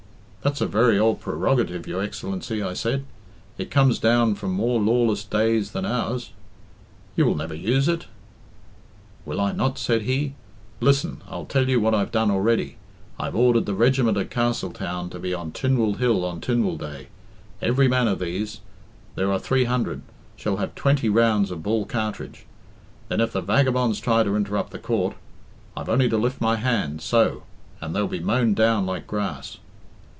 [0.43, 3.05] 'That's a very old prerogative, your Excellency,' I said;
[3.59, 6.31] 'it comes down from more lawless days than ours.
[7.15, 8.07] You will never use it.'
[9.23, 10.33] 'Will I not?' said he.
[10.79, 12.77] 'Listen, I'll tell you what I've done already.
[13.19, 17.09] I've ordered the regiment at Castletown to be on Tynwald Hill on Tynwald day.
[17.61, 18.61] Every man of these
[19.13, 20.01] there are three hundred
[20.35, 22.47] shall have twenty rounds of ball cartridge.
[23.09, 25.13] Then, if the vagabonds try to interrupt the Court,
[25.77, 27.43] I've only to lift my hand so
[27.79, 29.59] and they'll be mown down like grass.'